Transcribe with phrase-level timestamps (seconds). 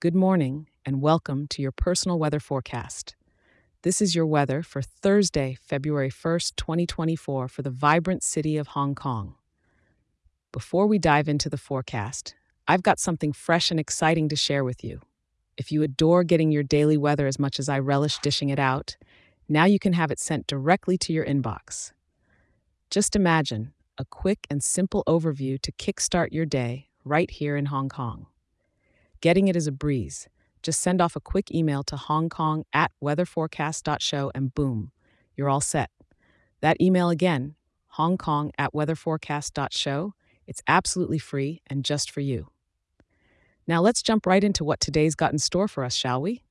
[0.00, 3.16] Good morning, and welcome to your personal weather forecast.
[3.82, 8.94] This is your weather for Thursday, February 1st, 2024, for the vibrant city of Hong
[8.94, 9.34] Kong.
[10.52, 12.36] Before we dive into the forecast,
[12.68, 15.00] I've got something fresh and exciting to share with you.
[15.56, 18.96] If you adore getting your daily weather as much as I relish dishing it out,
[19.48, 21.90] now you can have it sent directly to your inbox.
[22.88, 27.88] Just imagine a quick and simple overview to kickstart your day right here in Hong
[27.88, 28.28] Kong.
[29.20, 30.28] Getting it is a breeze.
[30.62, 34.92] Just send off a quick email to hongkong at weatherforecast.show and boom,
[35.36, 35.90] you're all set.
[36.60, 37.54] That email again,
[37.96, 40.14] hongkong at weatherforecast.show,
[40.46, 42.48] it's absolutely free and just for you.
[43.66, 46.42] Now let's jump right into what today's got in store for us, shall we?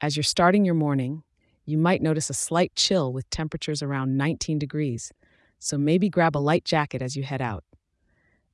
[0.00, 1.22] As you're starting your morning,
[1.64, 5.12] you might notice a slight chill with temperatures around 19 degrees,
[5.58, 7.64] so maybe grab a light jacket as you head out.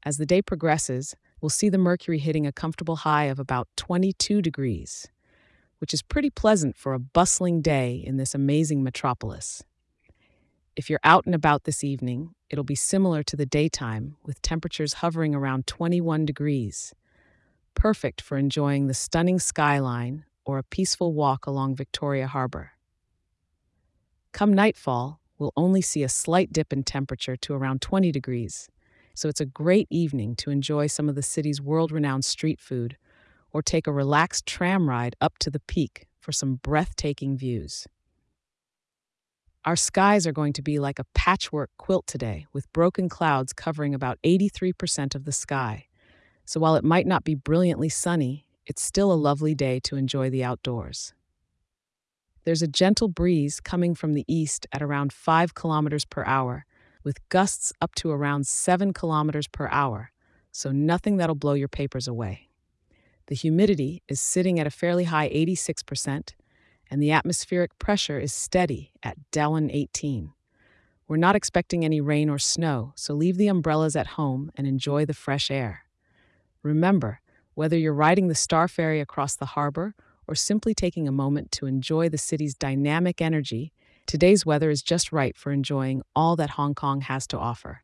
[0.04, 4.40] As the day progresses, we'll see the mercury hitting a comfortable high of about 22
[4.40, 5.08] degrees,
[5.78, 9.64] which is pretty pleasant for a bustling day in this amazing metropolis.
[10.76, 14.94] If you're out and about this evening, it'll be similar to the daytime, with temperatures
[14.94, 16.94] hovering around 21 degrees.
[17.74, 22.72] Perfect for enjoying the stunning skyline or a peaceful walk along Victoria Harbor.
[24.32, 28.70] Come nightfall, we'll only see a slight dip in temperature to around 20 degrees
[29.14, 32.96] so it's a great evening to enjoy some of the city's world renowned street food
[33.52, 37.86] or take a relaxed tram ride up to the peak for some breathtaking views.
[39.64, 43.94] Our skies are going to be like a patchwork quilt today, with broken clouds covering
[43.94, 45.86] about 83% of the sky.
[46.44, 50.30] So while it might not be brilliantly sunny, it's still a lovely day to enjoy
[50.30, 51.14] the outdoors.
[52.44, 56.64] There's a gentle breeze coming from the east at around 5 kilometers per hour,
[57.04, 60.12] with gusts up to around 7 kilometers per hour,
[60.50, 62.48] so nothing that'll blow your papers away.
[63.26, 66.34] The humidity is sitting at a fairly high 86%,
[66.90, 70.32] and the atmospheric pressure is steady at Darwin 18.
[71.08, 75.04] We're not expecting any rain or snow, so leave the umbrellas at home and enjoy
[75.04, 75.84] the fresh air.
[76.62, 77.20] Remember,
[77.54, 79.94] whether you're riding the Star Ferry across the harbor
[80.26, 83.72] or simply taking a moment to enjoy the city's dynamic energy,
[84.06, 87.82] Today's weather is just right for enjoying all that Hong Kong has to offer.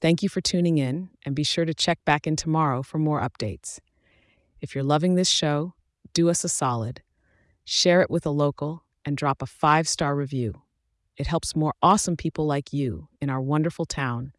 [0.00, 3.20] Thank you for tuning in, and be sure to check back in tomorrow for more
[3.20, 3.78] updates.
[4.60, 5.74] If you're loving this show,
[6.14, 7.02] do us a solid.
[7.64, 10.62] Share it with a local and drop a five star review.
[11.16, 14.32] It helps more awesome people like you in our wonderful town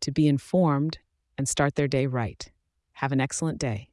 [0.00, 0.98] to be informed
[1.36, 2.50] and start their day right.
[2.94, 3.88] Have an excellent day.